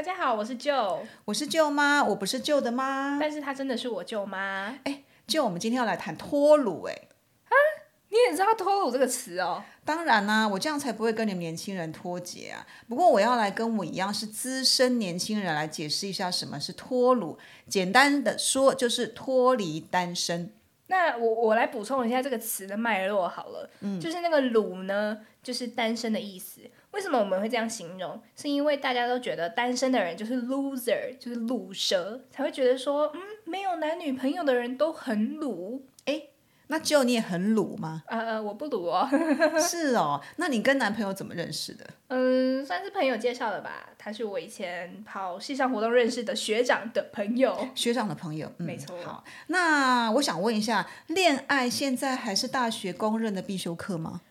[0.00, 3.18] 大家好，我是舅，我是舅妈，我不是舅的妈。
[3.20, 4.74] 但是她真的是我舅妈。
[4.84, 6.94] 哎，舅，我们今天要来谈脱乳，哎，
[7.44, 7.52] 啊，
[8.08, 9.62] 你也知道脱乳这个词哦？
[9.84, 12.66] 当然啦，我这样才不会跟你们年轻人脱节啊。
[12.88, 17.38] 不过我要来跟我一样是资深年轻人来解释一下什么是脱乳。
[17.68, 20.50] 简单的说，就是脱离单身。
[20.86, 26.62] 那我我来补充一下这个词的脉络好了，嗯，就是那个“乳”呢，就是单身的意思。
[26.92, 28.20] 为什么我们会这样形容？
[28.36, 35.82] 是因为大家都觉得单身的人就是 loser，就是卤蛇，才会觉得说，嗯，没有男女朋友的人都很卤。
[36.06, 36.22] 哎，
[36.66, 38.02] 那只有你也很卤吗？
[38.06, 39.08] 呃呃，我不卤哦。
[39.60, 41.86] 是哦，那你跟男朋友怎么认识的？
[42.08, 43.88] 嗯，算是朋友介绍的吧。
[43.96, 47.68] 他是我以前跑系上活动认识的学长的朋友。
[47.74, 48.96] 学长的朋友，没错。
[49.04, 54.22] 好，那我想问一下，恋爱现在还是大学公认的必修课吗？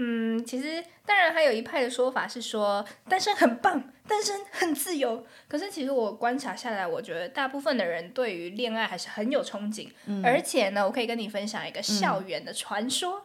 [0.00, 5.26] 嗯，其实当然还有一派的说法是说单身很棒，单身很自由。
[5.48, 9.88] 可是其实我观察下来，我觉得大部分的人对于恋爱还是很有憧憬。
[10.22, 13.22] 而且呢，我可以跟你分享一个校园的传说，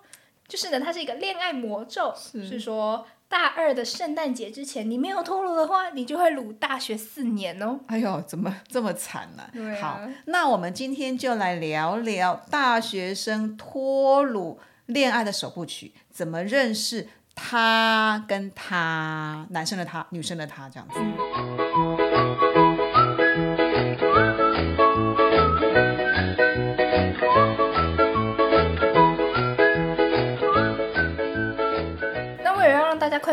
[0.47, 7.81] 就是呢，它是一个恋爱魔咒，是说大二的圣诞节之前你没有脱乳的话，你就会乳大学四年哦。
[7.85, 9.75] 哎呦，怎么这么惨呢？
[9.79, 14.59] 好，那我们今天就来聊聊大学生脱乳。
[14.87, 21.92] 恋爱的首部曲，怎么认识他跟他男生的他，女生的他这样子。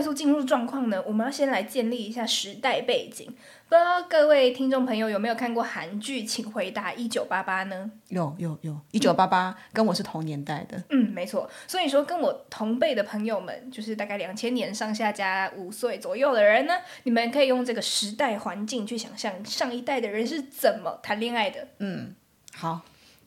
[0.00, 3.26] 快速进入状况呢，我们要先来建立一下时代背景。
[3.68, 7.90] 不知道各位听众朋友有没有看过韩剧《请回答一九八八》呢？
[8.08, 10.82] 有有有，一九八八跟我是同年代的。
[10.88, 11.50] 嗯，没错。
[11.66, 21.68] 所以说，跟我同辈的朋友们，就是大概两千年上下加五岁左右的人呢，你们可以用这个时代环境去想象上一代的人是怎么谈恋爱的。
[21.80, 22.14] 嗯，
[22.54, 22.80] 好。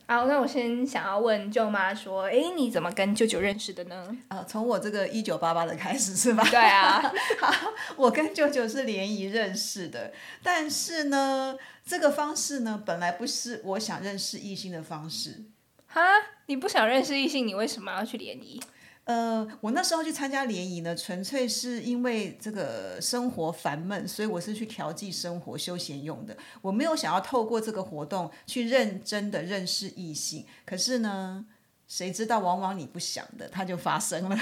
[0.06, 4.14] 好，那我先想要问舅妈说，哎，你怎么跟舅舅认识的呢？
[4.28, 6.44] 啊，从我这个一九八八的开始是吧？
[6.50, 7.00] 对啊，
[7.40, 10.12] 好，我跟舅舅是联谊认识的，
[10.42, 11.56] 但是呢，
[11.86, 15.44] 这个方式呢，本来不是我想认识异性的方式。
[15.86, 16.02] 哈，
[16.46, 18.60] 你不想认识异性，你为什么要去联谊？
[19.04, 26.34] 呃，我那时候去参加联谊呢，纯粹是因为这个生活烦闷，所以我是去调剂生活、休闲用的。
[26.62, 30.46] 我没有想要透过这个活动去认真的认识异性。
[30.64, 31.44] 可是呢，
[31.86, 34.38] 谁知道往往你不想的，它就发生了。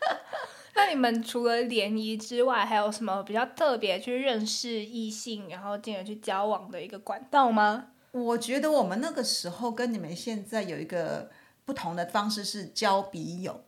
[0.76, 7.86] 那你们除了联谊之外，还有什么比较特别去认识异性，然后进而去交往的一个管道吗？
[8.12, 11.30] 我觉得我们那个时候跟你们现在有一个
[11.64, 13.62] 不同的方式是交笔友。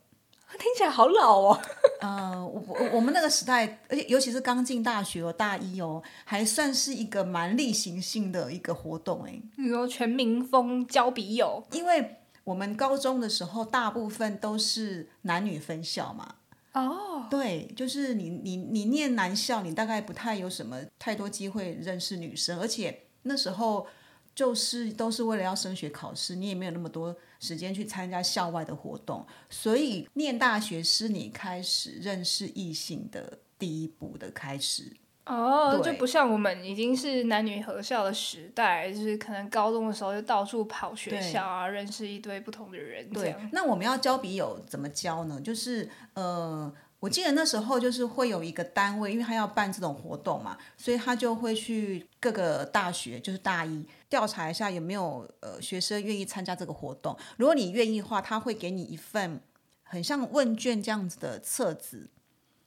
[0.57, 1.61] 听起来好老哦。
[2.01, 9.41] 呃，我我我们那个时代，而且尤其是刚进大学哦，大一哦，还算是一个蛮例行性的一个活动哎。
[9.57, 16.35] 你说全民风交笔友，因为我们高中的时候大部分都是男女分校嘛。
[16.73, 17.27] 哦。
[17.29, 23.87] 对，就是你你你念男校，你大概不太有什么太多机会认识女生，而且那时候。
[24.33, 34.95] 就是都是为了要升学考试，你也没有那么多时间去参加校外的活动，所以念大学是你开始认识异性的第一步的开始。
[35.25, 43.09] 哦，就不像我们已经是男女合校的时代，就是可能高中的时候就到处跑学校啊，认识一堆不同的人。
[43.09, 45.41] 对，那我们要交笔友怎么交呢？
[45.41, 46.73] 就是呃。
[47.01, 57.17] 我记得那时候就是会有一个单位，因为他要办这种活动嘛，所以他就会去各个大学，就是大一调查一下有没有呃学生愿意参加这个活动。
[57.37, 59.41] 如果你愿意的话，他会给你一份
[59.81, 62.07] 很像问卷这样子的册子，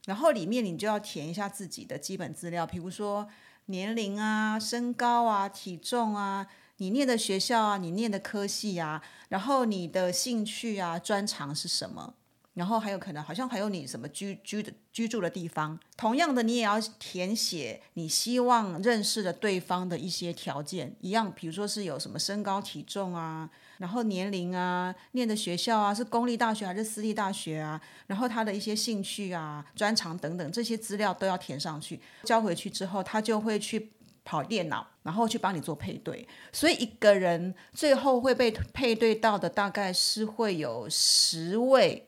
[0.06, 3.28] 然后里面你就要填一下自己的基本资料，比如说
[3.66, 6.44] 年龄啊、身高啊、体重啊、
[6.78, 12.14] 你念的学校啊、你念的科系啊，然后你的兴趣啊、专长是什么。
[12.54, 15.78] 然后还有可能，好像还有你什么居居的居住的地方。
[15.96, 32.00] 同样的，你也要填写你希望认识的对方的一些条件，一样，比如说是有什么身高体重啊，然后年龄啊，念的学校啊，是公立大学还是私立大学啊，然后他的一些兴趣啊、专长等等，这些资料都要填上去。
[32.22, 33.90] 交回去之后，他就会去
[34.24, 36.26] 跑电脑，然后去帮你做配对。
[36.52, 42.06] 所以一个人最后会被配对到的，大概是会有十位。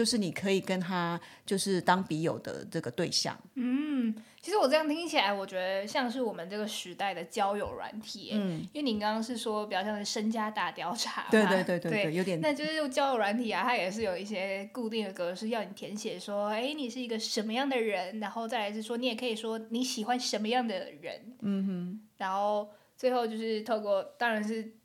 [0.00, 3.38] 就是你可以跟他就是当笔友的这个对象。
[3.56, 24.79] 嗯，其实我这样听起来，我觉得像是我们这个时代的交友软体，嗯，因为你刚刚是说比较像是身家大调查，对对对对对，有点，那就是交友软体啊，它也是有一些固定的格式要你填写，说，哎，你是一个什么样的人，然后再来是说，你也可以说你喜欢什么样的人，嗯哼，然后最后就是透过，当然是。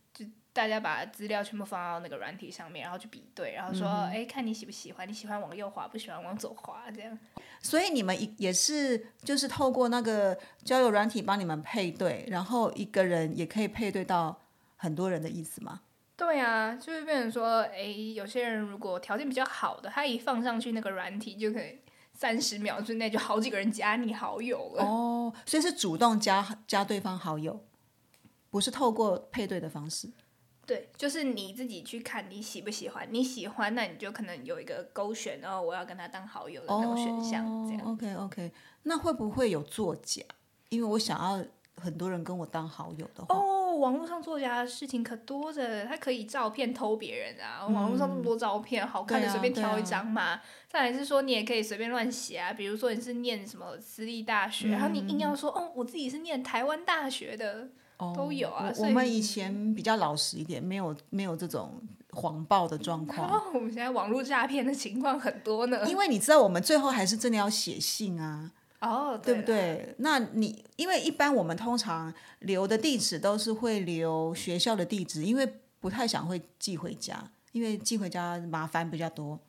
[0.56, 7.20] 大家把资料全部放到那个软体上面，然后去比对，然后说，哎，看你喜不喜欢，你喜欢往右滑，不喜欢往左滑，这样。
[7.62, 14.40] 所以你们也是就是透过那个交友软体帮你们配对，然后一个人也可以配对到
[14.78, 15.82] 很多人的意思吗？
[16.16, 17.84] 对啊，就是变成说，哎，
[18.16, 21.78] 有些人如果条件比较好的，他一放上去那个软体，就可以
[22.14, 24.86] 三十秒之内就好几个人加你好友了。
[24.86, 27.62] 哦，所以是主动加加对方好友，
[28.50, 30.10] 不是透过配对的方式。
[30.66, 37.82] 对，就是你自己去看你喜不喜欢，你喜欢那你就可能有一个勾选，然后我要跟他当好友的那种选项，这样。
[37.86, 38.52] OK OK，
[38.84, 40.24] 那会不会有作假？
[40.70, 41.46] 因为我想要
[41.80, 43.36] 很多人跟我当好友的话。
[43.36, 50.42] 哦，网络上作假的事情可多着，他可以照片偷别人啊，网络上那么多照片，好看的随便挑一张嘛。
[50.68, 57.70] 再来是说你也可以随便乱写啊，比如说你是念什么私立大学，然后你硬要说哦，我自己是念台湾大学的。
[57.98, 61.82] 都有啊，我们以前比较老实一点，没有没有这种
[62.12, 63.28] 谎报的状况。
[63.32, 65.88] 哦我们现在网络诈骗的情况很多呢。
[65.88, 68.52] 因为你知道，我们最后还是真的要写信啊，
[68.82, 69.96] 哦，对不对？
[70.00, 75.48] 那你因为一般我们通常留的地址都是会留学校的地址，因为
[75.80, 79.40] 不太想会寄回家，因为寄回家麻烦比较多。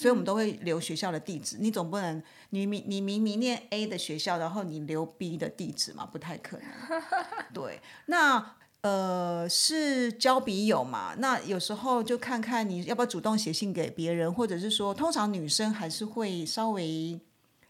[0.00, 6.06] 所以我们都会留学校的地址，你总不能你明你明明念 A 的学校，然后你留 B 的地址嘛？
[6.06, 6.66] 不太可能。
[7.52, 11.14] 对，那呃是交笔友嘛？
[11.18, 17.20] 那有时候就看看你要不要主动写信给别人，或者是说，通常女生还是会稍微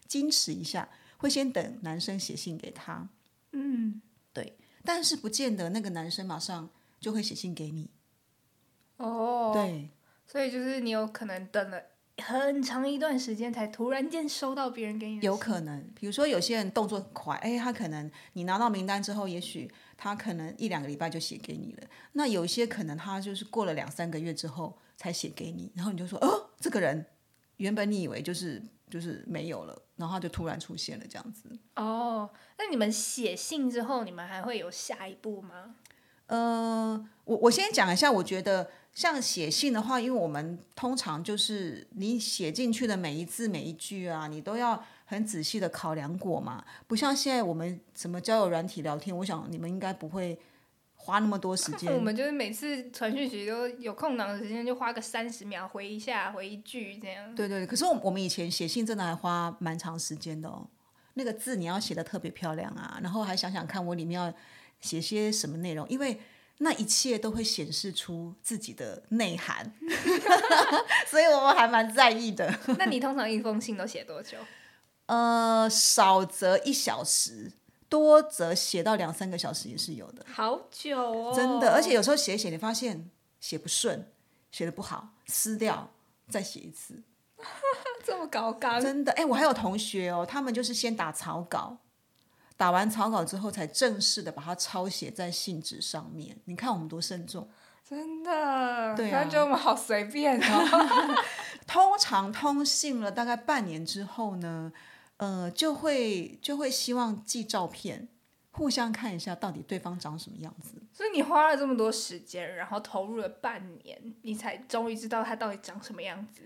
[0.07, 0.87] 矜持一下，
[1.17, 3.09] 会先等男生写信给她。
[3.51, 4.01] 嗯，
[4.31, 7.89] 对，但是不见得那个男生马上就会写信给你。
[8.95, 9.89] 哦，对，
[10.25, 11.90] 所以就是你有可能等了。
[12.17, 21.87] 很长一段时间才突然间收到别人给你，有可能，比如说有些人动作很快，哎，他可能你拿到名单之后，也许他可能一两个礼拜就写给你了。
[22.13, 27.05] 那有一些可能他就是过了两三个月之后才写给你，然后你就说，哦，这个人
[27.57, 31.49] 原本你以为就是就是没有了，然后他就突然出现了这样子。
[31.75, 32.29] 哦，
[32.59, 35.75] 那你们写信之后，你们还会有下一步吗？
[36.27, 38.69] 呃，我我先讲一下，我觉得。
[38.93, 46.63] 像写信的话，因为我们通常就是你写进去的每一字每一句啊，你都要很仔细的考量过嘛。
[46.87, 50.37] 不像现在我们什么交友软体聊天，我想你们应该不会
[50.97, 51.89] 花那么多时间。
[51.95, 57.33] 我们就是每次传讯息都有空档的时间，就花个三十秒回一下，回一句这样。
[57.33, 60.67] 对对，可是我我们以前写信真的还花蛮长时间的哦。
[61.13, 64.33] 那个字你要写的特别漂亮啊，然后还想想看我里面要
[64.81, 66.19] 写些什么内容，因为。
[66.63, 69.73] 那一切都会显示出自己的内涵，
[71.09, 72.53] 所以我们还蛮在意的。
[72.77, 74.37] 那你通常一封信都写多久？
[75.07, 77.51] 呃，少则一小时，
[77.89, 80.23] 多则写到两三个小时也是有的。
[80.31, 83.09] 好久哦，真的，而且有时候写写，你发现
[83.39, 84.07] 写不顺，
[84.51, 85.89] 写的不好，撕掉
[86.29, 87.01] 再写一次。
[88.05, 88.79] 这么高纲？
[88.79, 91.79] 真的，哎，我还有同学哦，他们就是先打草稿。
[92.61, 96.37] 打完草稿之后，才正式的把它抄写在信纸上面。
[96.45, 97.49] 你看我们多慎重，
[97.83, 98.95] 真的。
[98.95, 101.17] 对啊，觉得我们好随便哦。
[101.65, 104.71] 通常通信了大概半年之后呢，
[105.17, 108.07] 呃，就会就会希望寄照片，
[108.51, 110.75] 互相看一下到底对方长什么样子。
[110.93, 116.43] 所以你花了这么多时间，然后投入了半年，你才终于知道他到底长什么样子。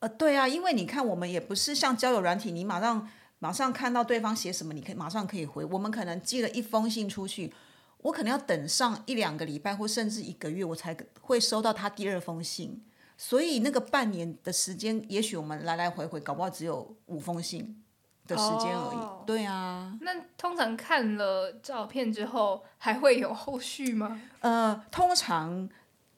[0.00, 3.08] 呃，对啊，因为你看，我们也不是像交友软体，你马上。
[3.40, 5.64] 马上看到对方写什么，你可以马上可以回。
[5.64, 7.52] 我们可能寄了一封信出去，
[7.98, 12.82] 我可能要等上一两个礼拜或甚至一个月，我才会收到他第二封信。
[13.16, 17.80] 所以那个半年的时间，也许我们来来回回，搞不好只有五封信
[18.26, 19.26] 的时间而已。
[19.26, 19.96] 对啊。
[20.00, 24.20] 那通常看了照片之后，还会有后续吗？
[24.40, 25.68] 呃，通常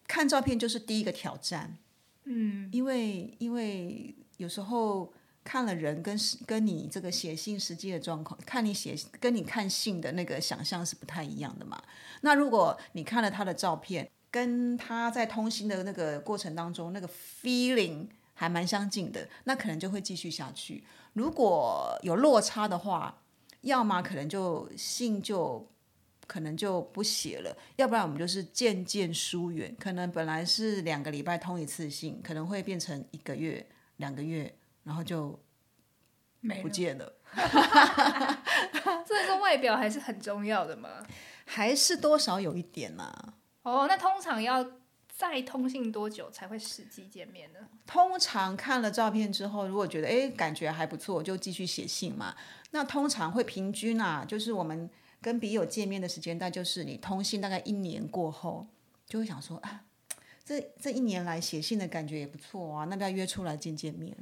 [0.07, 1.77] 看照片就是第一个挑战。
[2.25, 5.13] 嗯，因为因为有时候。
[5.43, 11.83] 看了人跟跟你这个写信实际的状况，看你写跟你看信的那个想象是不太一样的嘛。
[12.21, 17.09] 那如果你看了他的照片，跟他在通信的那个过程当中那个
[17.43, 20.85] feeling 还蛮相近的，那可能就会继续下去。
[21.15, 23.23] 如果有落差的话，
[23.63, 25.69] 要么可能就信就
[26.27, 29.75] 可能就不写了，要不然我们就是渐渐疏远。
[29.81, 33.67] 可能本来是两个礼拜通一次信，可能会变成一个月、
[33.97, 34.55] 两个月。
[34.91, 35.39] 然后就
[36.61, 37.13] 不见了，
[39.07, 41.07] 所以说外表还是很重要的嘛。
[41.45, 44.67] 还是多少有一点呐、哦，那通常要
[45.09, 47.61] 再通信多久才会实际见面呢？
[47.87, 52.35] 通常看了照片之后，如果觉得诶感觉还不错，就继续写信嘛。
[52.73, 58.67] 那通常会平均啊，就是我们跟笔友见面的时间，大概就是你通信大概一年过后，
[59.07, 59.85] 就会想说啊，
[60.45, 64.17] 这这一年来写信的感觉也不错啊，那不要约出来见见面？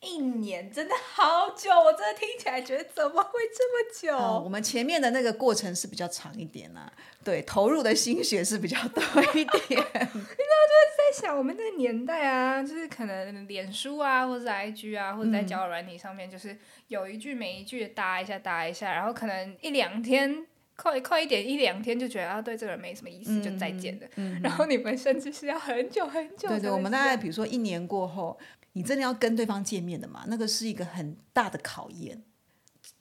[0.00, 4.16] 一年真的好久，我真的听起来觉得怎么会这么久？
[4.16, 6.92] 哦，我们前面的那个过程是比较长一点啊，
[7.24, 9.02] 对，投入的心血是比较多
[9.34, 9.46] 一点。
[9.68, 16.56] 你知道，就是在想我们那个年代啊，就是可能脸书啊，或者是 IG 啊，或者在交友软体上面，就是
[16.88, 20.46] 有一句没一句的搭一下搭一下，然后可能一两天。
[20.78, 24.06] 快快一点，一两天就觉得啊，对这个人没什么意思，就再见了。
[24.42, 26.50] 然后你们甚至是要很久很久。
[26.50, 28.38] 对对，我们大概比如说一年过后，
[28.76, 32.22] 你真的要跟对方见面的嘛，那个是一个很大的考验。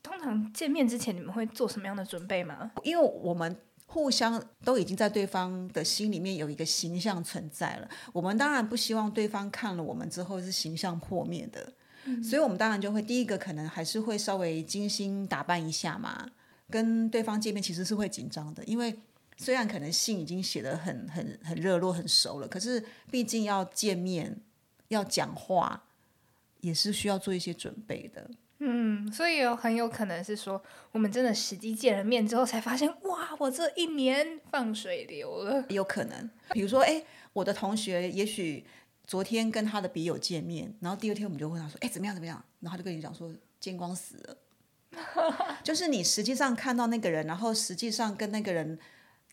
[0.02, 2.72] 通常见面之前，你们会做什么样的准备吗？
[2.84, 3.54] 因为我们
[3.86, 11.74] 互相都已经在对方的心里面有一个形象存在了，我们当然不希望对方看了我们之后是形象破灭的，
[12.24, 16.26] 所以我们当然就会第一个可能还是会稍微精心打扮一下嘛。
[16.70, 18.98] 跟对方见面其实是会紧张的，因为
[19.36, 24.40] 虽然可能信已经写的很很很热络、很熟了，可是毕竟要见面、
[24.90, 25.84] 要讲话，
[26.62, 28.30] 也是需要做一些准备的。
[28.60, 30.64] 嗯，所以有很有可能是说，
[30.94, 35.66] 我们真的实际见了面之后，才发现，哇，我这一年放水流了。
[35.70, 38.66] 有可能，比如说，哎，我的同学也许
[39.06, 42.42] 昨天跟他的笔友见面，然后第二天我们就问他说，哎，怎么样怎么样？
[42.62, 44.38] 然后他就跟你讲说，见光死了。
[45.62, 48.80] 就是你实际上看到那个人，然后实际上跟那个人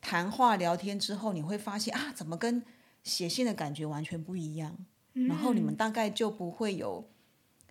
[0.00, 2.60] 谈话聊天之后，你会发现啊，怎么跟
[3.04, 4.76] 写信的感觉完全不一样？
[5.14, 7.04] 然后你们大概就不会有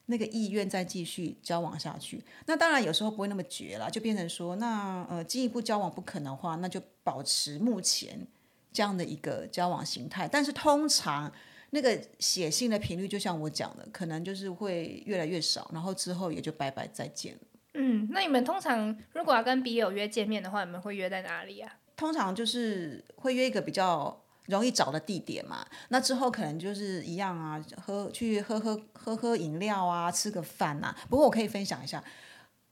[0.05, 2.23] 那个意愿再继续交往下去。
[2.45, 8.27] 那当然有时候不会那么绝了，就变成说，那呃进一步交往不可能的话，那就保持目前
[8.71, 10.27] 这样的一个交往形态。
[10.27, 11.31] 但是通常
[11.69, 17.39] 那个写信的频率，就像我讲的，可能就是会越来越少，然后之后也就拜拜再见了。
[17.75, 21.73] 嗯，那你们通常如果要跟笔友约见面的话，你们会约在哪里啊？
[21.95, 24.21] 通常就是会约一个比较
[24.51, 25.65] 容易找的地点嘛。
[25.89, 30.95] 那之后可能就是一样啊，喝去喝喝喝喝饮料啊，吃个饭呐。
[31.09, 32.03] 不过我可以分享一下，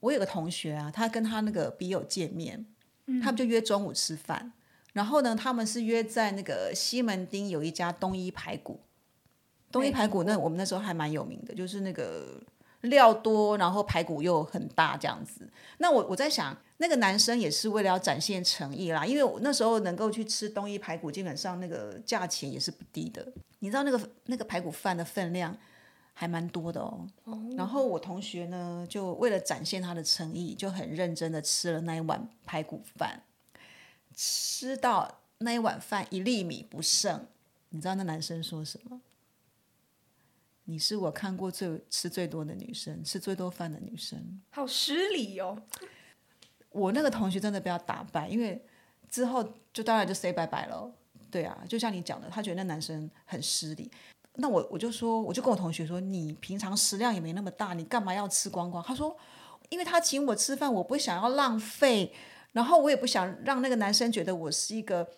[0.00, 2.66] 我有个同学啊，他跟他那个笔友见面，
[3.22, 4.52] 他们就约中午吃饭。
[4.92, 8.78] 然后呢，他们是约在那个西门町有一家东一排骨。
[9.72, 12.40] 东一排骨那我们那时候还蛮有名的，就是那个。
[12.84, 15.46] 料多，然后排骨又很大，这样子。
[15.76, 23.30] 那我我在想，那个男生也是为了要展现诚意啦，因为我那时候能够去吃东一排骨，基本上那个价钱也是不低的。
[23.58, 25.54] 你知道那个那个排骨饭的分量
[26.14, 27.06] 还蛮多的哦。
[27.54, 33.24] 然后我同学呢，就为了展现他的诚意，就很认真的吃了那一碗排骨饭，
[34.16, 37.26] 吃到那一碗饭一粒米不剩。
[37.68, 39.02] 你知道那男生说什么？
[40.64, 45.62] 你是我看过最吃最多的女生，吃最多饭的女生，好失礼哦！
[46.70, 48.64] 我那个同学真的被他打败，因为
[49.10, 50.90] 之后就当然就 say 拜拜了。
[51.30, 53.90] 对啊，就像你讲的，他觉得那男生很失礼。
[54.34, 58.82] 那我我就说，我就跟我同学说，你平常食量也没那么大，你干嘛要吃光光？
[58.82, 59.16] 他说，
[59.68, 62.12] 因为他请我吃饭，我不想要浪费，
[62.52, 65.08] 然后我也不想让那个男生觉得我是一个。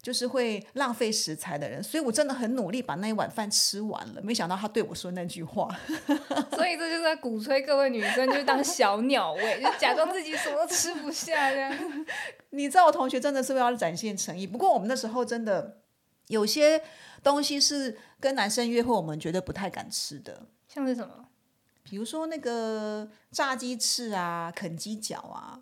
[0.00, 4.22] 就是会浪费食材的人，所以我真的很努力把那一碗饭吃完了。
[4.22, 5.68] 没想到他对我说那句话，
[6.54, 12.06] 所以这就是在鼓吹各位女生就当小鸟胃，就假装自己什么都吃不下这样。
[12.50, 15.82] 你知道我同学真的是为了展现诚意，不过我们那时候真的
[16.28, 16.80] 有些
[17.22, 20.46] 东西是跟男生约会，我们绝对不太敢吃的。
[20.68, 21.28] 像是什么？
[21.82, 25.60] 比如说那个炸鸡翅啊，啃鸡脚啊。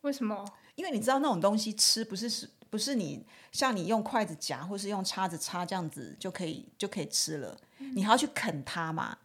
[0.00, 0.44] 为什么？
[0.74, 2.50] 因为你知道那种东西吃不是是。
[2.70, 7.54] 不是你像你用筷子夹，或是用叉子叉这样子就可以就可以吃了，
[7.94, 9.18] 你还要去啃它嘛，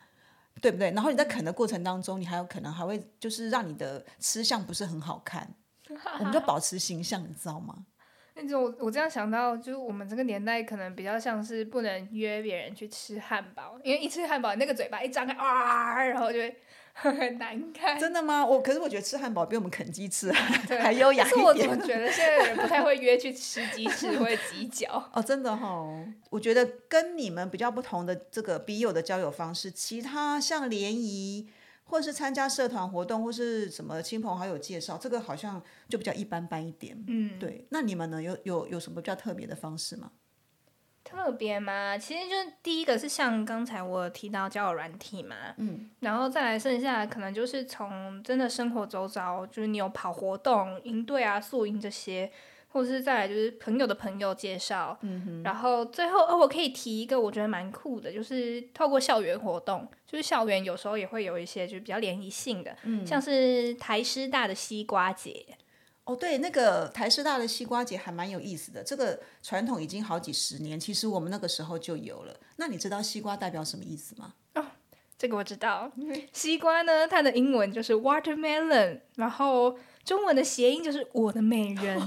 [0.59, 0.91] 对不对？
[0.91, 5.47] 然后你在啃的过程当中，你还有可能还会就是让你的吃相不是很好看，
[6.19, 7.85] 我们就保持形象，你知道吗？
[8.33, 16.57] 那种我这样想到，就是我们这个年代可能比较像是不能约别人去吃汉堡，因为一吃汉堡那个嘴巴一张开啊，然后就会。
[16.97, 18.45] 很难看，真的吗？
[18.45, 21.45] 我可是我觉得吃汉堡比我们啃鸡翅还优雅一点。
[21.45, 25.07] 我怎么觉得现在的人不太会约去吃鸡翅或者鸡脚？
[25.13, 25.85] 哦，真的哈。
[26.29, 31.49] 我觉得跟你们比较不同的这个笔友的交友方式，其他像联谊
[31.83, 36.97] 或者是参加社团活动或是什么亲朋好友介绍，这个好像就比较一般般一点。
[37.07, 37.67] 嗯，对。
[37.71, 38.23] 那你们呢？
[38.23, 40.11] 有有有什么比较特别的方式吗？
[41.15, 41.97] 特特别吗？
[41.97, 52.31] 其实就第一个是像刚才我提到交友软体嘛，嗯，然后再来剩下可能就是从真的生活周遭，就是你有跑活动、营队啊、宿营这些，
[52.67, 65.43] 或者是再来就是朋友的朋友介绍，嗯哼，然后最后哦，我可以提一个我觉得蛮酷的，就是透过校园活动，就是校园有时候也会有一些就是比较联谊性的，嗯，像是台师大的西瓜节。
[66.05, 68.83] 哦，对，那个台师大的西瓜节还蛮有意思的。
[68.83, 72.39] 这个传统已经好几十年，其实我们那个时候就有了。
[72.57, 74.35] 那你知道西瓜代表什么意思吗？
[74.53, 74.63] 哦，
[75.17, 75.91] 这个我知道。
[76.31, 81.99] 西瓜呢，它的英文就是 watermelon，然后中文的谐音就是我的美人。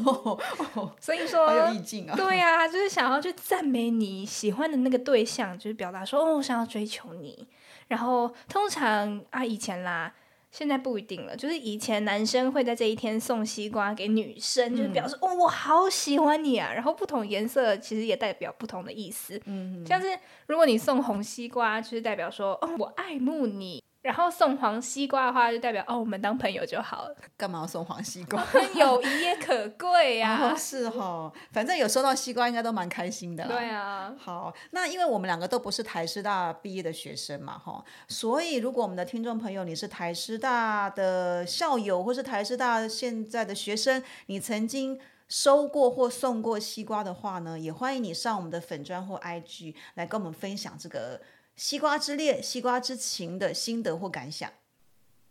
[1.00, 2.14] 所以说，好有意境啊。
[2.14, 7.48] 对呀，就是想要去赞美你喜欢的那个对象，就是表达说哦，我想要追求你。
[7.88, 10.14] 然后通常啊，以前啦。
[10.50, 16.72] 现在不一定了，就是以前男生会在这一天送西瓜给女生，就是表示哦，我好喜欢你啊。
[16.72, 20.06] 然后不同颜色其实也代表不同的意思，嗯，像是
[20.46, 23.82] 如果你送红西瓜，就是代表说哦，我爱慕你。
[24.00, 27.16] 然后送黄西瓜的话，就代表哦，我们当朋友就好了。
[27.36, 28.46] 干嘛要送黄西瓜？
[28.76, 30.54] 友谊也可贵呀。
[30.56, 33.46] 是哈，反正有收到西瓜，应该都蛮开心的。
[33.48, 34.14] 对啊。
[34.16, 51.20] 好，那因为我们两个都不是台师大毕业的学生嘛，哈，所以如果我们的听众朋友你是台师大的校友，或是台师大现在的学生，你曾经收过或送过西瓜的话呢，也欢迎你上我们的粉砖或 IG 来跟我们分享这个。
[51.58, 54.48] 西瓜之恋、西瓜之情的心得或感想。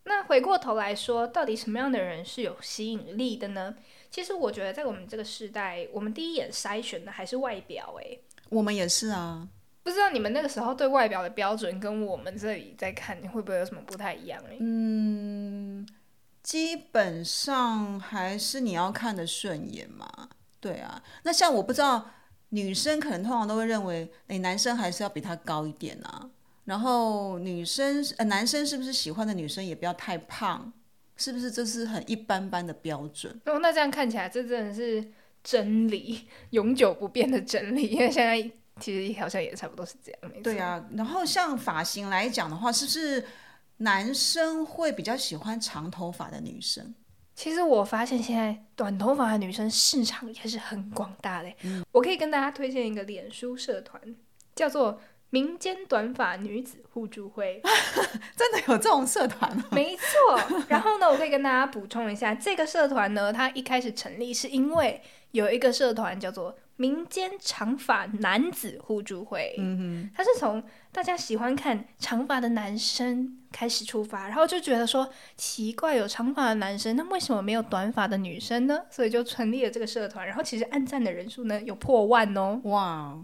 [0.04, 3.76] 那回过头来说，到底什么样的人是有吸引力的呢？
[4.12, 7.96] 其实我觉得，在我们这个时代，我们第一眼筛选的还是外表。
[8.02, 9.48] 诶，我们也是啊。
[9.84, 14.44] 不知道你们那个时候对外表的标准，跟我们这里在看，你会不会有什么不太一样？
[14.50, 15.88] 哎，嗯，
[16.44, 20.28] 基本上还是你要看的顺眼嘛。
[20.60, 22.12] 对啊，那像我不知道。
[22.50, 26.30] 女生可能通常都会认为，哎，男生还是要比他高一点啊。
[26.66, 30.72] 然后女生呃，男生是不是喜欢的女生也不要太胖？
[31.16, 33.34] 是不是这是很一般般的标准？
[33.46, 35.12] 哦，那这样看起来，这真的是
[35.44, 37.88] 真理，永久不变的真理。
[37.88, 38.40] 因为现在
[38.80, 43.26] 其实好像也差不多是这样，对啊，然后像发型来讲的话，是不是
[43.78, 46.94] 男生会比较喜欢长头发的女生？
[47.38, 51.54] 其实我发现现在短头发的女生市场也是很广大的。
[51.92, 54.02] 我可以跟大家推荐一个脸书社团，
[54.56, 57.62] 叫做“民间短发女子互助会
[58.36, 59.66] ”。真的有这种社团吗？
[59.72, 60.64] 没错。
[60.68, 66.58] 然后呢，我可以跟大家补充一下，这个社团呢，它一开始成立是因为有一个社团叫做。
[66.78, 78.80] 民间长发男子互助会，嗯哼，他是从大家喜欢看长发的男生开始出发，然后就觉得说奇怪，有长发的男生，那为什么没有短发的女生呢？
[78.92, 82.62] 所以就成立了这个社团，然后其实按赞的人数呢有破万哦。
[82.66, 83.18] 哇，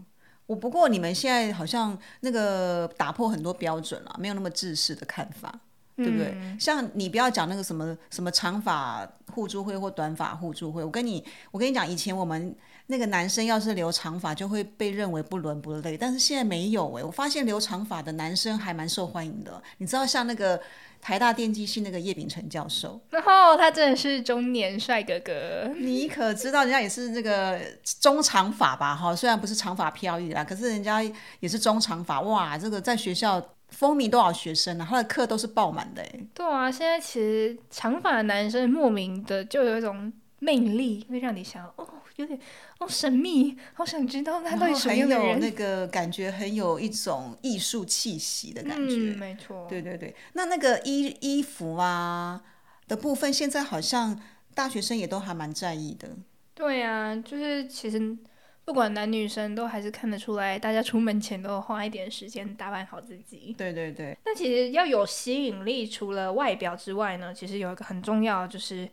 [0.47, 5.53] 我不过你们现在好像那个打破很多标准了，没有那么自私的看法，
[5.95, 6.35] 对不对？
[6.59, 12.55] 像你不要讲那个什么什么长发互助会或短发互助会，我跟你我跟你讲，以前我们。
[12.87, 15.97] 那个男生要是留长发，就会被认为不伦不类。
[15.97, 19.61] 但是现在没有哎，我发现留长发的男生还蛮受欢迎的。
[19.77, 20.59] 你知道，像那个
[21.01, 25.71] 台大电机系那个叶秉成教授， 然后他真的是中年帅哥哥。
[25.77, 27.59] 你可知道，人家也是那个
[28.01, 28.93] 中长发吧？
[28.95, 31.01] 哈，虽然不是长发飘逸啦，可是人家
[31.39, 32.19] 也是中长发。
[32.21, 34.85] 哇，这个在学校风靡多少学生啊？
[34.89, 36.19] 他的课都是爆满的哎。
[36.33, 40.11] 对啊，现在其实长发的男生莫名的就有一种
[40.43, 41.87] 魅力，会让你想哦。
[42.17, 42.39] 有点
[42.77, 45.39] 哦神秘，好想知道他到底什么样的人。
[45.39, 49.65] 那个感觉很有一种艺术气息的感觉，没错。
[49.67, 52.39] 对对对，那那个衣衣服啊
[52.87, 54.21] 的部分，现在好像
[54.53, 56.09] 大学生也都还蛮在意的。
[56.53, 58.15] 对啊，就是其实
[58.63, 63.55] 不管男女生都还是看得出来，大家出门前都花一点时间打扮好自己。
[63.57, 64.15] 对对对。
[64.23, 68.87] 那其实要有吸引力，除了外表之外呢，其实有一个很重要就是。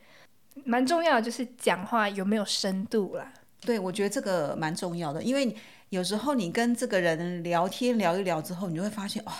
[0.65, 3.33] 蛮重要的，就是讲话有没有深度啦。
[3.61, 5.55] 对，我觉得这个蛮重要的，因为
[5.91, 9.33] 有时候你跟这个人聊天聊一聊之后，你就会发现，哦，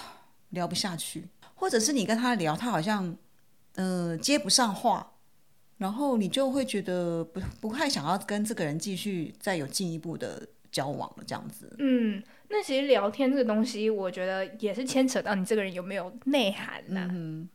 [0.51, 3.17] 聊不下去，或者是你跟他聊，他好像，
[3.77, 5.13] 呃，接不上话，
[5.79, 11.75] 然后你就会觉得不不太想要跟这个人继续再有进一步的交往了，这样子。
[11.79, 17.09] 嗯，那其实聊天这个东西，我觉得也是牵扯到你这个人有没有内涵呐。
[17.11, 17.49] 嗯。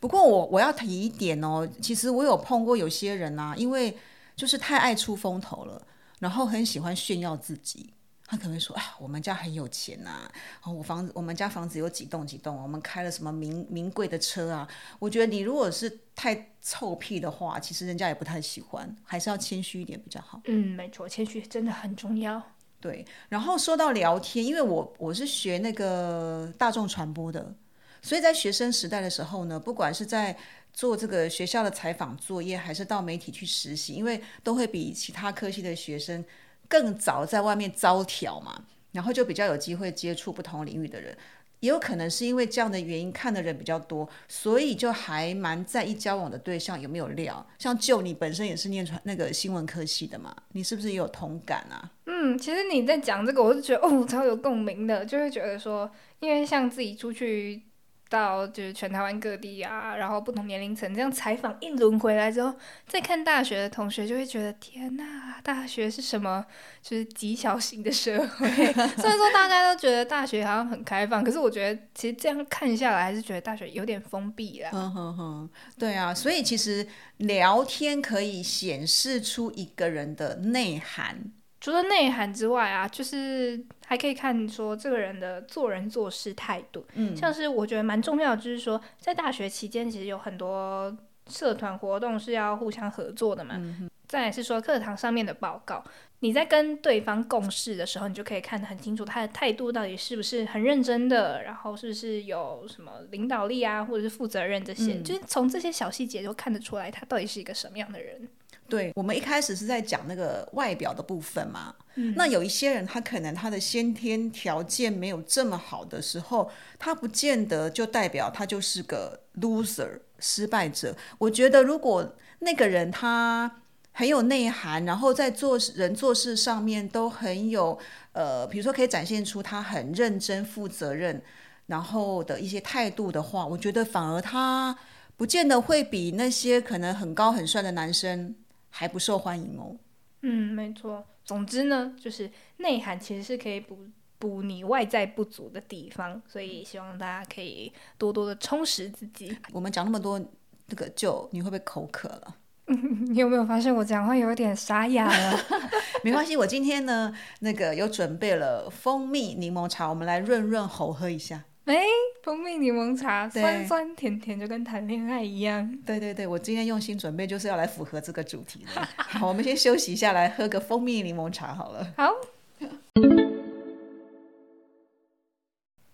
[0.00, 3.96] 不过我我要提一点哦，其实我有碰过有些人啊，因为
[4.36, 5.80] 就是太爱出风头了，
[6.20, 7.94] 然后很喜欢炫耀自己。
[8.30, 10.30] 他可能会说：“啊，我们家很有钱呐，
[10.62, 14.68] 哦，我房子我们家房子有几栋几栋，我们开了什么名名贵的车啊。”
[15.00, 20.42] 我觉得你如果是太臭屁的话，其实人家也不太喜欢，还是要谦虚一点比较好。
[20.44, 22.42] 嗯，没错，谦虚真的很重要。
[22.78, 27.54] 对，然后说到聊天，因为我我是学那个大众传播的，
[28.02, 30.36] 所以在学生时代的时候呢，不管是在
[30.72, 36.24] 做这个学校的采访作业，还是到媒体去实习，因为都会比其他科系的学生
[36.68, 41.16] 更早在外面招条嘛，然后就比较有机会接触不同领域的人。
[41.60, 47.44] 也有可能是因为这样的原因，看的人比较多，所以就还蛮在意交往的对象有没有料。
[47.58, 51.90] 像就你本身也是念传那个新闻科系的嘛，你是不是也有同感啊？
[52.06, 57.60] 嗯，其实你在讲这个，我就觉得哦，超有共鸣的，就会觉得说，因为像自己出去。
[58.08, 62.54] 到就是全台湾各地啊，然后不同年龄层这样采访一轮回来之后，
[62.86, 66.44] 再看大学的同学，就会觉得天呐，大学是什么？
[66.82, 68.48] 就是极小型的社会。
[68.72, 74.70] 虽然说大家都觉得大学好像很开放，可是我觉得其实这样看下来，还是觉得大学有点封闭了。
[74.72, 76.86] 嗯哼哼，对啊，所以其实
[77.18, 81.32] 聊天可以显示出一个人的内涵。
[81.60, 86.84] 除了内涵之外啊，就是还可以看说这个人的做人做事态度。
[86.94, 90.96] 嗯，像是我觉得蛮重要的，就是说在大学期间，其实有很多
[91.28, 93.54] 社团活动是要互相合作的嘛。
[93.58, 95.84] 嗯再是说课堂上面的报告，
[96.20, 108.26] 你在跟对方共事的时候，你就可以看得很清楚他的态度到底是不是很认真的，然后是不是有什么领导力啊，或者是负责任这些，就是从这些小细节就看得出来他到底是一个什么样的人。
[108.68, 111.74] 对我们一开始是在讲那个外表的部分嘛，
[112.14, 120.94] 那有一些人他可能他的先天条件没有这么好的时候，他不见得就代表他就是个 loser 失败者。
[121.16, 127.78] 我觉得如果那个人他很有内涵，然后在做人做事上面都很有
[128.12, 131.22] 呃，比如说可以展现出他很认真负责任，
[131.66, 134.76] 然后的一些态度的话，我觉得反而他
[135.16, 138.34] 不见得会比那些可能很高很帅的男生。
[138.70, 139.76] 还不受欢迎哦。
[140.22, 141.04] 嗯，没错。
[141.24, 143.78] 总之呢，就是内涵其实是可以补
[144.18, 149.36] 补你外在不足的地方，所以希望大家可以多多的充实自己。
[149.52, 150.18] 我们讲那么多，
[150.66, 152.36] 那个就你会不会口渴了？
[153.08, 155.38] 你有没有发现我讲话有点沙哑了？
[156.04, 161.44] 没关系，我今天呢，那个有准备了蜂蜜柠檬茶，我们来润润喉，喝一下。
[161.68, 161.84] 哎，
[162.22, 165.70] 蜂蜜柠檬茶，酸酸甜甜，就跟谈恋爱一样。
[165.84, 168.88] 对对对，我今天用心准备，就是要来符合这个主题的。
[168.96, 171.92] 好，我们先休息一下，来喝个蜂蜜柠檬茶好了。
[171.94, 172.10] 好，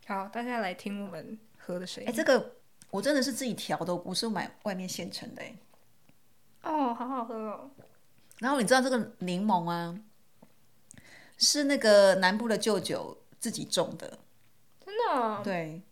[0.06, 2.08] 好，大家来听我们喝的声音。
[2.08, 2.54] 哎，这个
[2.90, 5.42] 我真的是自己调的，不是买外面现成的。
[5.42, 5.56] 哎，
[6.62, 7.68] 哦，好好喝哦。
[8.38, 9.98] 然后你知道这个柠檬啊，
[11.36, 14.20] 是那个南部的舅舅自己种的。
[15.42, 15.82] 对，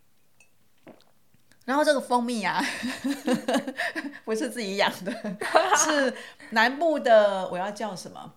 [1.65, 2.63] 然后这个蜂蜜啊，
[4.25, 5.13] 不是自己养的，
[5.77, 6.15] 是
[6.51, 8.35] 南部的，我要叫什么？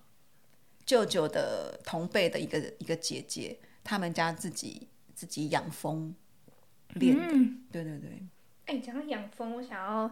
[0.85, 6.13] 舅舅的同辈的一个一个姐姐，他们家自己自己养蜂
[6.93, 7.23] 练的。
[7.71, 8.23] 对对对。
[8.67, 10.11] 哎，讲到养蜂，我想要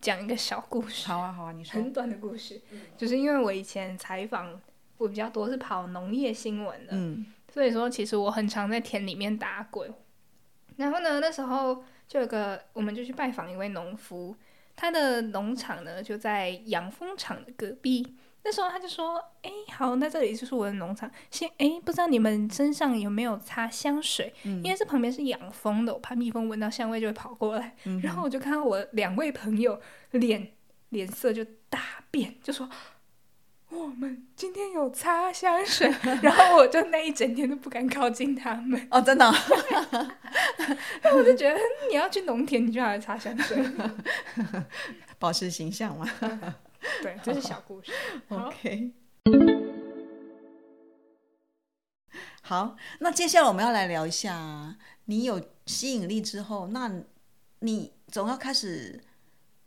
[0.00, 1.06] 讲一个小故事。
[1.06, 1.74] 好啊好啊，你说。
[1.74, 2.60] 很短的故事，
[2.96, 4.60] 就是因为我以前采访
[4.96, 7.24] 我比较多是跑农业新闻的，嗯，
[7.58, 9.92] 所以说其实我很常在田里面打滚。
[10.76, 14.36] 然后呢，那时候就有个，我们就去拜访一位农夫，
[14.76, 18.14] 他的农场呢就在养蜂场的隔壁。
[18.44, 21.10] 那时候他就说：“哎，好，那这里就是我的农场。
[21.32, 24.32] 先，哎，不知道你们身上有没有擦香水？
[24.44, 27.74] 因为这旁边是养蜂的，我怕蜜蜂闻到香味就会跑过来。
[28.04, 29.80] 然后我就看到我两位朋友
[30.12, 30.52] 脸
[30.90, 31.80] 脸色就大
[32.12, 32.70] 变，就说。”
[33.70, 35.88] 我们今天有擦香水，
[36.22, 38.88] 然后我就那一整天都不敢靠近他们。
[38.90, 39.30] 哦，真的。
[41.02, 41.58] 那我就觉得
[41.90, 43.62] 你要去农田，你就要来擦香水，
[45.18, 46.08] 保持形象嘛。
[47.02, 47.92] 对，这是小故事。
[48.28, 48.92] OK。
[52.40, 56.90] 好，那接下来我们要来聊一下，你有吸引力之后，那
[57.58, 58.98] 你总要开始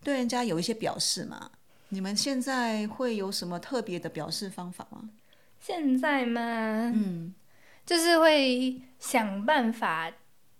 [0.03, 1.51] 对人家有一些表示嘛。
[1.93, 5.09] 你们现在会有什么特别的表示方法吗？
[5.59, 6.91] 现在吗？
[6.95, 7.33] 嗯，
[7.85, 10.09] 就是会想办法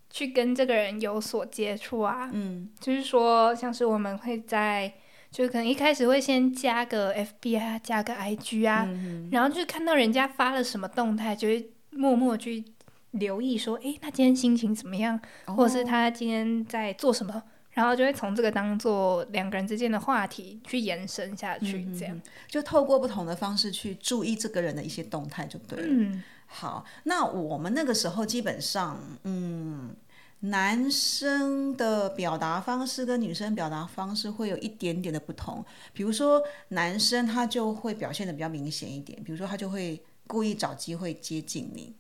[0.10, 2.30] 去跟这个人有所接触啊。
[2.34, 4.94] 嗯，就是说，像是我们会在，
[5.32, 8.88] 就可能一开始会先加个 FB 啊，加个 IG 啊，
[9.32, 12.66] 然后就看到人家发了什么动态，就会默默去
[13.12, 17.42] 留意，说，哎，他今天心情怎么样，或者是他今天在做什么。
[17.74, 25.88] 然后就会从这个当做两个人之间的话题去延伸下去，这样就透过不同的方式去注意这个人的一些动态就对了。
[25.88, 29.96] 嗯，好，那我们那个时候基本上，嗯，
[30.42, 35.64] 男生的表达方式跟女生表达方式会有一点点的不同。
[35.94, 41.96] 比如说男生他就会表现的比较明显一点，比如说他就会故意找机会接近你。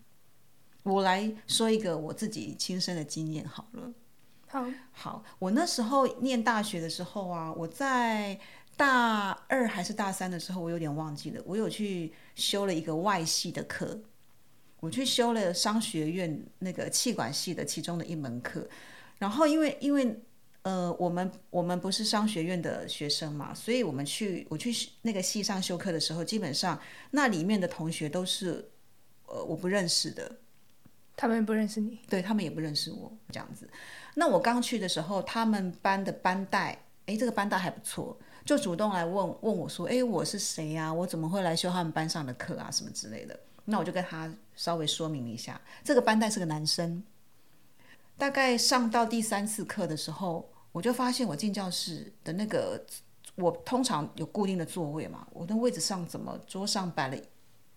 [0.83, 3.91] 我来说一个我自己亲身的经验好了。
[4.51, 8.37] 好，好，我那时候念大学的时候啊，我在
[8.75, 13.97] 大二还是大三的时候，我有点忘记了，我有去修了一个外系的课，
[14.81, 18.67] 我去修了商学院那个气管系的其中的一门课，
[19.19, 20.19] 然后因为因为
[20.63, 26.77] 呃，我们我们不是商学院的学生嘛，所以我们去我去那个系上修课的时候，基本上
[27.11, 28.69] 那里面的同学都是
[29.27, 30.37] 呃我不认识的，
[31.21, 33.69] 他们不认识你，对他们也不认识我这样子。
[34.15, 40.91] 那我刚去的时候，他们班的班带，诶，这个班带还不错，就主动来问问我说，诶，我是谁呀？
[40.91, 42.71] 我怎么会来修他们班上的课啊？
[42.71, 43.39] 什么之类的。
[43.65, 47.03] 那我就跟他稍微说明一下，这个班带是个男生。
[48.17, 52.83] 大概上到第三次课的时候，我就发现我进教室的那个，
[53.35, 57.17] 我通常有固定的座位嘛，我的位置上怎么桌上摆了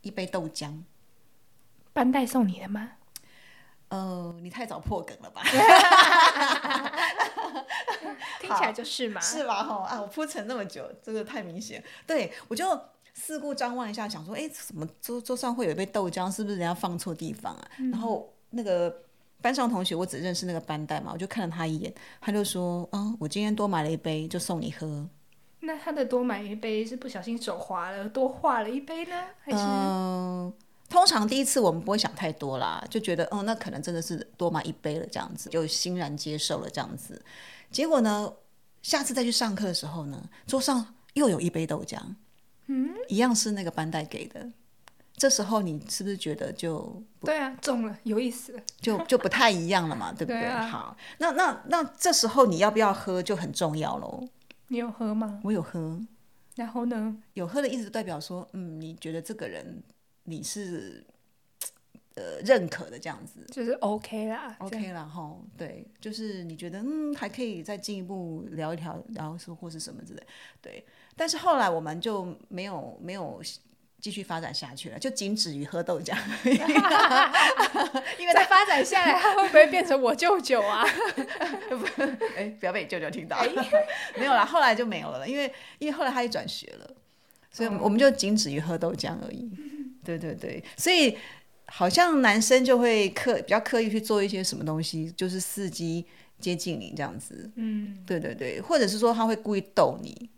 [0.00, 0.83] 一杯豆浆？
[1.92, 2.92] 班带送你的吗？
[3.94, 5.42] 呃，你太早破梗了吧？
[8.40, 9.62] 听起来就是嘛，是吧？
[9.62, 11.83] 哈啊，我铺陈那么久，真的太明显。
[12.07, 12.78] 对我就
[13.14, 16.30] 四顾张望一下，想说，哎，怎么桌桌上会有一杯豆浆？
[16.30, 17.70] 是不是人家放错地方啊？
[17.92, 18.94] 然后那个
[19.40, 25.09] 班上同学，我只认识那个班带嘛，我就看了他一眼，他就说，啊，我今天多买了一杯，就送你喝。
[25.61, 29.59] 那他的多买一杯是不小心手滑了，多画了一杯呢，还是？
[29.59, 30.52] 嗯，
[30.94, 37.20] 通常第一次我们不会想太多啦，就觉得，哦，那可能真的是多买一杯了，这样子就欣然接受了这样子。
[37.72, 38.33] 结果呢，
[38.80, 41.98] 下次再去上课的时候呢，桌上又有一杯豆浆，
[42.68, 44.48] 嗯，一样是那个班带给的。
[45.16, 50.48] 这时候你是不是觉得就对啊，中了，有意思，就就不太一样了嘛， 对不对？
[50.48, 54.28] 好，那那那这时候你要不要喝就很重要喽。
[54.68, 55.40] 你有喝吗？
[55.42, 56.00] 我有喝。
[56.54, 57.16] 然后呢？
[57.33, 59.83] 有喝的意思代表说，嗯，你觉得这个人
[60.25, 61.05] 你是
[62.15, 70.23] 呃认可的这样子，就是 OK 啦，OK 啦，哈，对，就是你觉得嗯还可以再进一步聊一聊，聊说或是什么之类，
[70.61, 70.85] 对。
[71.17, 73.41] 但是后来我们就没有没有
[74.01, 76.13] 继续发展下去了，就仅止于喝豆浆。
[78.19, 80.85] 因为再发展下来，他会不会变成我舅舅啊？
[82.37, 83.41] 哎，不要被你舅舅听到。
[84.19, 86.91] 没有啦，后来就没有了，因为因为后来他也转学了，
[87.51, 89.49] 所以我们就仅止于喝豆浆而已。
[90.05, 91.17] 对对对，所以
[91.67, 96.05] 好像男生就会刻比较刻意去做一些什么东西，就是伺机
[96.38, 97.51] 接近你这样子。
[97.57, 100.29] 嗯，对对对，或者是说他会故意逗你，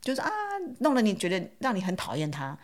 [0.00, 0.30] 就是啊，
[0.78, 2.58] 弄得你觉得让你很讨厌他。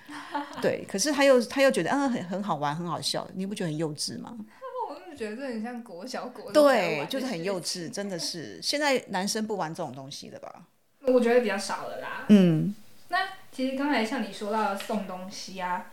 [0.62, 4.34] 对，可是他又他又觉得啊很很好玩很好笑，你不觉得很幼稚吗？
[4.88, 8.58] 我就觉得这很像国小国对，就是很幼稚，真的是。
[8.62, 10.64] 现在男生不玩这种东西的吧？
[11.00, 12.24] 我觉得比较少了啦。
[12.28, 12.74] 嗯，
[13.08, 13.18] 那
[13.52, 15.92] 其实刚才像你说到送东西啊。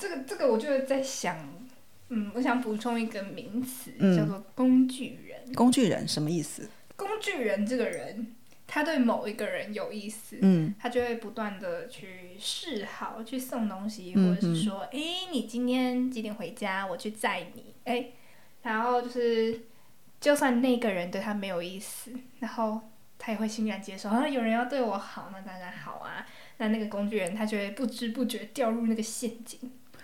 [0.00, 1.36] 这个这个，我就在想，
[2.08, 5.52] 嗯，我想补充一个名词，叫做工具人。
[5.54, 6.66] 工具人什么意思？
[6.96, 8.34] 工具人这个人，
[8.66, 14.98] 他对某一个人有意思，嗯，他就会不断的去示好，去送东西，或者是说，哎，
[15.30, 16.86] 你今天几点回家？
[16.86, 18.06] 我去载你，哎，
[18.62, 19.60] 然后就是，
[20.18, 22.80] 就算那个人对他没有意思，然后
[23.18, 24.08] 他也会欣然接受。
[24.08, 26.26] 啊，有人要对我好，那当然好啊。
[26.56, 29.58] 那那个工具人，他就会不知不觉掉入那个陷阱。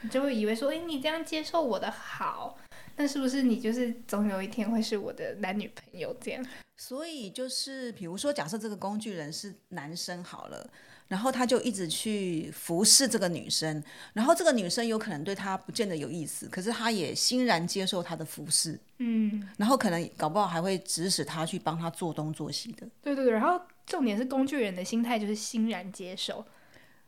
[0.06, 2.56] 你就会以为说，哎，你这样接受我的好，
[2.94, 6.46] 那是不是你就是总有一天会是我的男女朋友这样？
[6.76, 10.70] 所以就是，比如说，假设这个工具人是男生好了，
[11.08, 22.86] 然后他就一直去服侍这个女生，然后这个女生有可能对他不见得有意思，可是他也欣然接受他的服侍，嗯，然后可能搞不好还会指使他去帮他做东做西的。
[23.02, 26.44] 对对对，然后重点是工具人的心态就是欣然接受。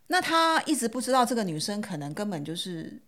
[0.08, 3.00] 那他一直不知道这个女生可能根本就是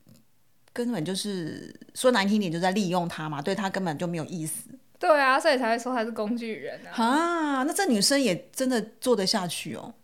[0.73, 4.71] 根本就是说难听点就在利用他嘛，对他根本就没有意思。
[4.99, 7.03] 对啊，所以才会说他是工具人啊。
[7.03, 9.95] 啊，那这女生也真的做得下去哦。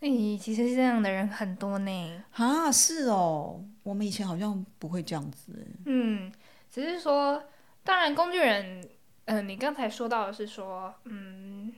[0.00, 2.22] 咦，其实这样的人很多呢。
[2.32, 5.52] 啊，是哦，我们以前好像不会这样子。
[5.86, 6.32] 嗯，
[6.68, 7.42] 只是说，
[7.84, 8.84] 当然工具人，
[9.26, 11.72] 嗯，你刚才说到的是说，嗯。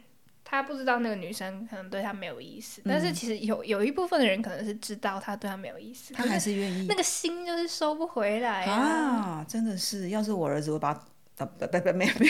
[0.52, 9.42] 他不知道那个女生可能对他没有意思，但是其实有有一部分的人可能是知道他对他没有意思，他还是愿意，那个心就是收不回来啊！
[9.48, 10.92] 真的是，要是我儿子，我把
[11.34, 12.26] 他不不不没有没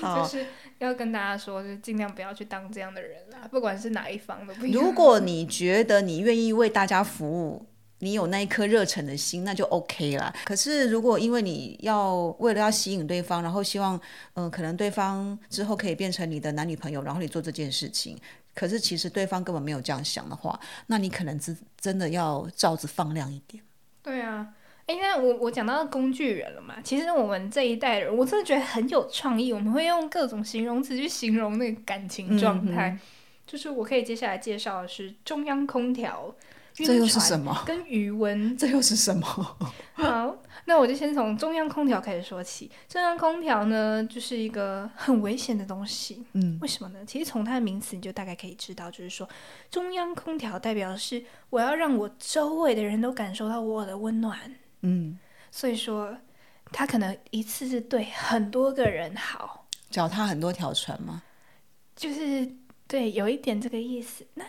[0.00, 0.46] 有， 就是
[0.78, 4.64] 要跟大家说，就尽量不要去当这样的人啦，不管是哪一方都不。
[4.66, 7.66] 如果你觉得你愿意为大家服务，
[8.00, 10.34] 你有那一颗热忱的心，那就 OK 啦。
[10.44, 13.96] 可是如果因为你要为了要吸引对方，然后希望
[14.34, 18.18] 嗯、呃可能对方之后可以变成你的男女朋友，然后你做这件事情，
[18.54, 20.58] 可是其实对方根本没有这样想的话，
[20.88, 23.62] 那你可能真真的要罩子放亮一点。
[24.02, 24.48] 对啊，
[24.86, 32.98] 哎，那我我讲到工具人了嘛，其实我们这一代人，我真的觉得很有创意，我们会用各种形容词去形容那个感情状态。
[33.46, 36.32] 就是我可以接下来介绍的是中央空调、
[36.86, 37.62] 这又是什么？
[37.66, 38.56] 跟余温。
[38.58, 39.26] 这又是什么？
[39.92, 42.70] 好，那我就先从中央空调开始说起。
[42.88, 46.24] 中央空调呢，就是一个很危险的东西。
[46.32, 47.04] 嗯，为什么呢？
[47.06, 49.28] 其实从它的名词你就大概可以知道，就是说
[49.70, 54.38] 中央空调代表的是我要让我周围的人都感受到我的温暖。
[54.82, 55.18] 嗯，
[55.50, 56.16] 所以说，
[56.72, 61.22] 它可能一次是对很多个人好，脚踏很多条船吗？
[61.94, 62.50] 就是
[62.86, 64.26] 对，有一点这个意思。
[64.34, 64.44] 那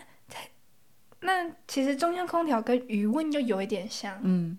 [1.22, 4.58] 那其实中央空调跟余温就有一点像，嗯，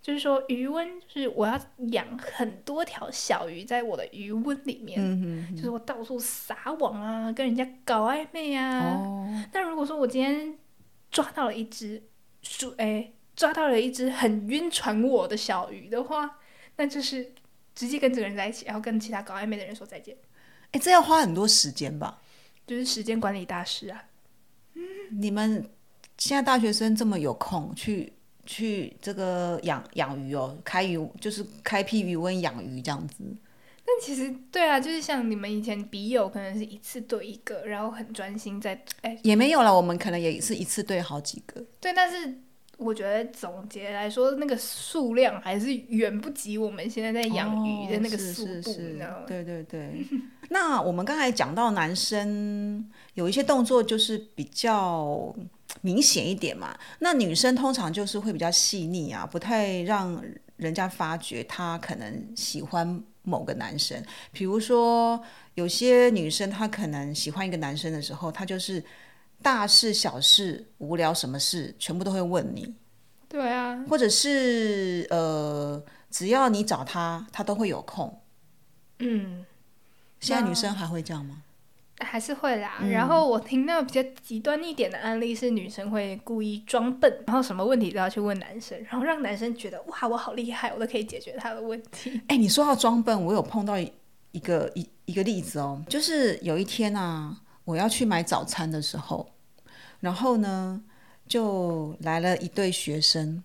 [0.00, 1.60] 就是说余温就是我要
[1.92, 8.80] 养很多条小鱼在我的余温里面，嗯哼就是我到处撒网啊，跟人家搞暧昧啊。
[8.80, 10.56] 哦，那如果说我今天
[11.10, 12.02] 抓到了一只
[12.42, 16.38] 鼠，哎，抓到了一只很晕船我的小鱼的话，
[16.76, 17.32] 那就是
[17.74, 20.16] 直接跟这个人在一起，然后跟其他搞暧昧的人说再见，
[20.70, 22.20] 哎，这要花很多时间吧？
[22.66, 24.04] 就是时间管理大师啊。
[24.74, 25.68] 嗯你们
[26.18, 28.12] 现在大学生这么有空去
[28.46, 33.24] 去这个养养鱼哦，开鱼就是开辟鱼温养鱼这样子。
[33.86, 41.62] 但其实对啊，就是像你们以前笔友可能是一次对一个，然后很专心在哎也没有了，我们可能也是一次对好几个。
[41.80, 42.38] 对，但是
[42.78, 49.24] 我觉得总结来说，那个数量还是远不及我们现在在养鱼的那个速度，是是你知道吗？
[49.26, 50.06] 对对对。
[50.48, 55.34] 那我们刚才讲到男生有一些动作就是比较
[55.84, 60.18] 明显一点嘛，那女生通常就是会比较细腻啊，不太让
[60.56, 64.02] 人家发觉她可能喜欢某个男生。
[64.32, 65.22] 比如说，
[65.56, 68.82] 有些女生她可能喜欢一个男生的时候，她就是
[69.42, 72.74] 大事小事、无聊什么事，全部都会问你。
[73.28, 78.22] 对啊，或者是呃，只要你找他，他都会有空。
[79.00, 79.44] 嗯。
[80.20, 81.42] 现在女生还会这样吗？
[81.98, 82.78] 还是会啦。
[82.80, 92.20] 嗯然后我听到比较极端一点的案例是，女生会故意装笨，然后什么问题都要去问男生，然后让男生觉得哇，我好厉害，我都可以解决他的问题。
[92.28, 93.90] 哎、你说到装笨，我有碰到一
[94.32, 99.28] 一个一一个例子哦，就是有一天啊，我要去买早餐的时候，
[100.00, 100.82] 然后呢，
[101.28, 103.42] 就来了一对学生。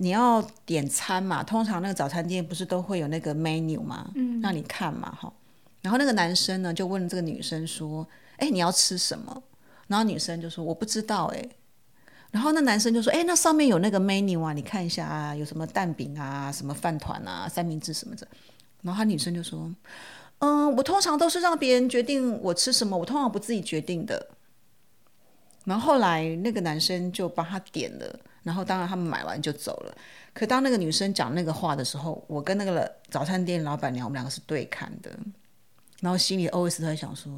[0.00, 1.42] 你要点餐嘛？
[1.42, 4.08] 通常那个早餐店不是都会有那个 menu 吗？
[4.14, 5.32] 嗯，让你看嘛，哈。
[5.88, 9.42] 然后那个男生呢，就问这个女生说：“哎，你要吃什么？”
[9.88, 11.42] 然后女生就说：“我不知道。”哎，
[12.30, 18.28] 然后那男生就说：“哎，那上面有那个 menu 啊，你看一下啊，有什么蛋饼啊，什么饭团啊，三明治什么的。”
[18.84, 19.74] 然后他女生就说
[20.40, 24.28] ：“嗯，我通常都是让别人决定我吃什么，我通常不自己决定的。”
[25.64, 29.96] 然后后来那个男生就帮他点了，然后当然他们买完就走了。
[30.34, 35.10] 可当那个女生讲那个话的时候，我跟那个早餐店老板娘，我们两个是对看的，
[36.00, 37.32] 然后心里 always 都在想说，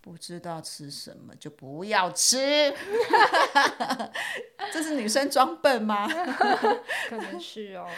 [0.00, 2.36] 不知道吃什么就不要吃。
[4.72, 6.06] 这是女生装笨吗？
[7.08, 7.88] 可能是哦，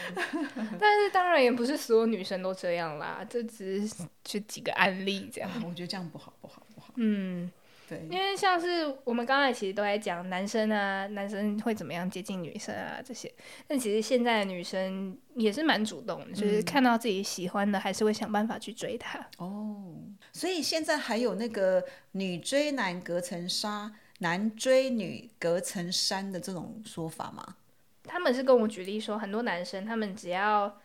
[0.79, 5.51] 但是当然也不是所有女生都这样啦，这只是就几个案例这样。
[5.67, 6.93] 我觉得这样不好，不好，不好。
[6.97, 7.51] 嗯，
[7.91, 13.35] 对，因为像是我们刚才其实都在讲男生啊，男生会怎么样接近女生啊这些，
[13.67, 19.19] 但其实现在的女生也是蛮主动的，就是看到自己喜欢的，还是会想办法去追他。
[19.39, 19.97] 哦，
[20.33, 27.57] 所以现在还有那个女追男隔层纱，男追女隔层山的这种说法吗？
[28.05, 30.81] 他们是跟我举例说，很多男生他们只要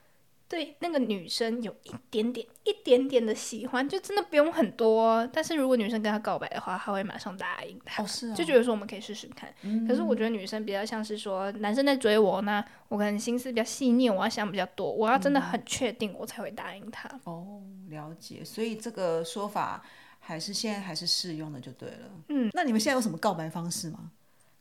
[0.48, 5.28] 对那个女生有一点点、一点点的喜欢，就真的不用很多。
[5.34, 9.54] 但是如果女生跟他告白的话，他会马上答应他，哦，是哦，就觉得说我们可以试试看。
[9.88, 17.10] 可是我觉得女生比较像是说，男生在追我，那我可能心思比较细腻，我要想比较多，我要真的很确定，我才会答应他。
[17.24, 18.44] 哦，了解。
[18.46, 19.84] 所以这个说法
[20.20, 22.10] 还是现在还是适用的，就对了。
[22.30, 24.12] 嗯，那你们现在有什么告白方式吗？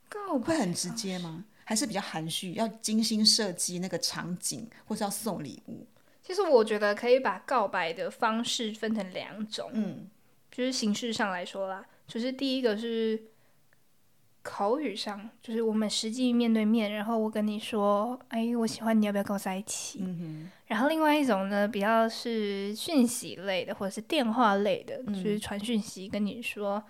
[0.09, 1.45] 告会很直接吗？
[1.65, 5.85] 还是比较含蓄，要精心设计那个场景，或是要送礼物？
[6.23, 10.09] 其实我觉得可以把告白的方式分成两种，嗯，
[10.49, 13.21] 就是形式上来说啦，就是第一个是
[14.41, 19.99] 口语上，就是我们实际面对面，然后我跟你说，哎，我喜欢你，要不要跟我在一起？
[20.01, 26.83] 嗯然后另外一种呢，比较是讯息类的，或者是电话类的，就是传讯息跟你说，嗯，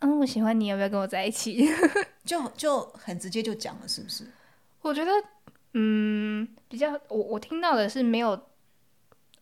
[0.00, 1.66] 我喜欢你，要不要跟我在一起？
[1.72, 4.26] 哼，就就很直接就讲了，是不是？
[4.82, 5.10] 我觉得，
[5.74, 8.40] 嗯，比较我我听到的是没有，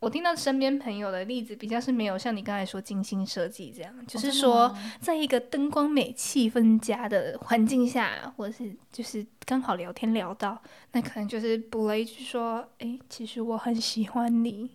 [0.00, 14.70] 我听到身边朋友的例子比较是没有像你刚才说精心设计这样，就是说，在一个灯光美、气氛佳的环境下，或者是就是刚好聊天聊到，那可能就是补了一句说，哎，其实我很喜欢你，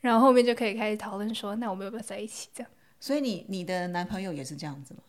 [0.00, 2.70] 然后后面就可以开始讨论说，那我们要不要在一起这样？
[3.00, 5.00] 所以你你的男朋友也是这样子吗？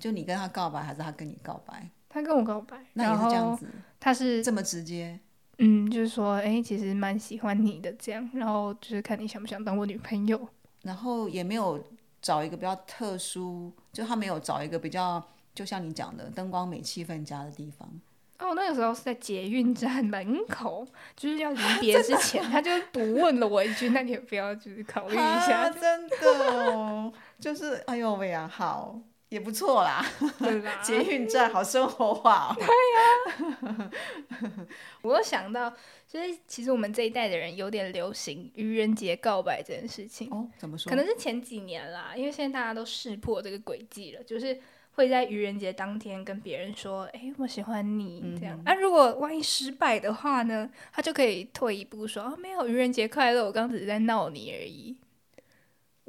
[0.00, 1.88] 就你跟他告白，还是他跟你告白？
[2.08, 3.68] 他跟我告白，那也是这样子。
[4.00, 5.20] 他是这么直接，
[5.58, 10.48] 嗯，就是说，哎，其实蛮喜欢你的这样，然后就是看你想不想当我女朋友。
[10.82, 11.80] 然后也没有
[12.20, 15.22] 找一个比较特殊，就他没有找一个比较，
[15.54, 17.88] 就像你讲的灯光美、气氛佳的地方。
[18.38, 20.84] 哦，那个时候是在捷运站门口，
[21.14, 26.16] 就是要离别之前， 他就不问了我一句：“那你不要就是考虑一下？”真的，
[26.74, 28.98] 哦就是哎呦喂呀，好。
[29.30, 30.04] 也不错啦，
[30.84, 32.56] 捷运站好生活化哦。
[32.58, 32.66] 对
[33.78, 33.90] 呀，
[35.02, 35.72] 我又想到，
[36.06, 40.28] 就是其实我们这一代的人有点流行愚人节告白这件事情。
[40.30, 40.90] 哦，怎么说？
[40.90, 44.60] 可能是前几年啦，因为现在大家都识破这个轨迹了，就是
[44.94, 48.60] 会在愚人节当天跟别人说：“哎，我喜欢你。”这样。
[48.64, 50.68] 那如果万一失败的话呢？
[50.92, 54.96] 他就可以退一步说：“啊，没有，愚人节快乐，我刚只是在闹你而已。”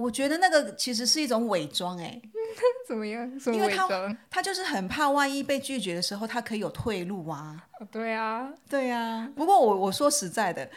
[0.01, 2.19] 我觉得那个其实是一种伪装，哎，
[2.87, 3.31] 怎么样？
[3.47, 7.67] 因为他他就是很怕万一被拒绝的时候，他可以有退路啊。
[7.91, 9.31] 对啊，对啊。
[9.35, 10.69] 不过我我说实在的，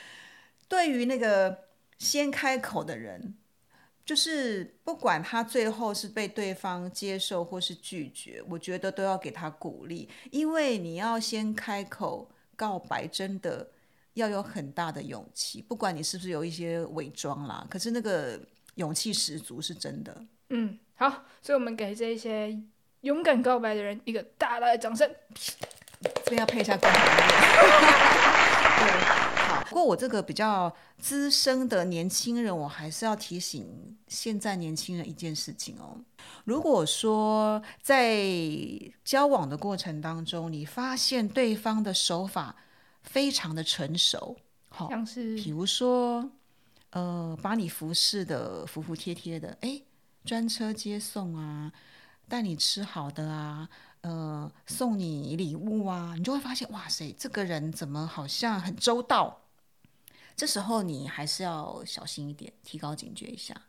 [0.69, 1.57] 对于那个
[1.99, 3.35] 先开口的人，
[4.05, 13.69] 就是不管他最后是被对方接受或是拒绝，我觉得都要给他鼓励，因为你要先开口告白，真的
[14.13, 15.61] 要有很大的勇气。
[15.63, 18.39] 不管你是不是有一些伪装啦，可是那个。
[18.75, 20.25] 勇气十足是真的。
[20.51, 22.57] 嗯，好，所以我们给这些
[23.01, 25.11] 勇敢告白的人一个大大的掌声。
[26.01, 27.01] 这边要配一下光 对，
[29.49, 29.65] 好。
[29.69, 35.97] 不过我这个比较资深的年轻人，我还是要提醒现在年轻人一件事情哦。
[36.45, 38.23] 如果说在
[39.03, 42.55] 交往的过程当中，你发现对方的手法
[43.03, 44.37] 非常的成熟，
[44.69, 46.31] 好，像是比如说。
[46.95, 49.83] 呃，把你服侍的服服帖帖的，哎，
[50.25, 51.73] 专车接送啊，
[52.29, 53.69] 带你吃好的啊，
[54.03, 59.41] 呃，送你礼物啊，你就会发现，哇塞，这个人怎么好像很周到？
[60.37, 63.61] 这时候你还是要小心一点，提高警觉一下，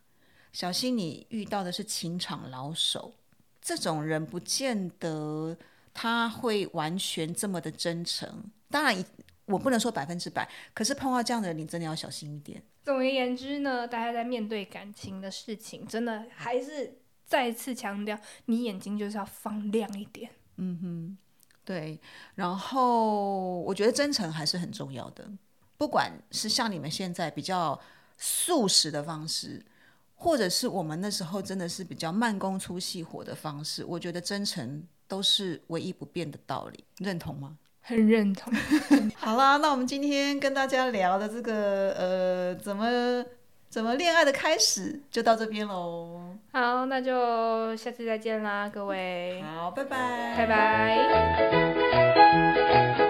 [0.52, 3.12] 小心你遇到的是情场老手，
[3.60, 5.56] 这种人不见得
[5.92, 8.44] 他会完全这么的真诚。
[8.70, 9.04] 当然，
[9.46, 12.62] 我不能说百分之百，可是碰到这样的人，你真的要小心一点。
[12.86, 20.30] 总而言之呢，大家在面对感情的事情，真的还是再次强调，你眼睛就是要放亮一点。
[20.58, 21.18] 嗯哼，
[21.64, 22.00] 对。
[22.36, 25.28] 然后我觉得真诚还是很重要的，
[25.76, 27.76] 不管是像你们现在比较
[28.18, 29.66] 速食的方式，
[30.14, 36.84] 或者是我们那时候真的是比较慢工出细活的方式，我觉得真诚都是唯一不变的道理。
[36.98, 37.58] 认同吗？
[37.86, 38.52] 很认同。
[39.16, 43.24] 好啦，那我们今天跟大家聊的这个呃，怎么
[43.70, 46.20] 怎么恋爱的开始，就到这边喽。
[46.52, 49.40] 好，那就下次再见啦，各位。
[49.42, 50.46] 好，拜拜，拜
[52.96, 53.05] 拜。